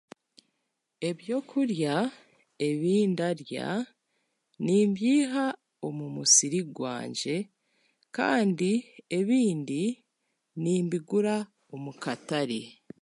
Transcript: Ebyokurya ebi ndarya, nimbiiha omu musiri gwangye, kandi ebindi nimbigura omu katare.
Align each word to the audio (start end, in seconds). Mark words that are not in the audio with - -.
Ebyokurya 1.09 1.95
ebi 2.67 2.91
ndarya, 3.11 3.67
nimbiiha 4.65 5.45
omu 5.87 6.05
musiri 6.15 6.59
gwangye, 6.75 7.37
kandi 8.15 8.71
ebindi 9.17 9.83
nimbigura 10.61 11.35
omu 11.73 11.91
katare. 12.03 12.61